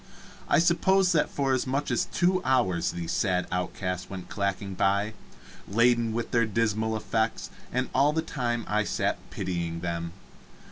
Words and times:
I 0.49 0.57
suppose 0.57 1.11
that 1.11 1.29
for 1.29 1.53
as 1.53 1.67
much 1.67 1.91
as 1.91 2.05
two 2.05 2.43
hours 2.43 2.89
these 2.89 3.11
sad 3.11 3.45
outcasts 3.51 4.09
went 4.09 4.29
clacking 4.29 4.73
by, 4.73 5.13
laden 5.67 6.11
with 6.11 6.31
their 6.31 6.47
dismal 6.47 6.97
effects, 6.97 7.51
and 7.71 7.87
all 7.93 8.11
that 8.13 8.25
time 8.25 8.65
I 8.67 8.83
sat 8.83 9.19
pitying 9.29 9.81
them. 9.81 10.13